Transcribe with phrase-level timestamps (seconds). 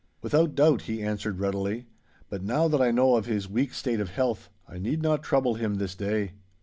[0.23, 1.85] 'Without doubt,' he answered readily;
[2.27, 5.53] 'but now that I know of his weak state of health, I need not trouble
[5.53, 6.31] him this day!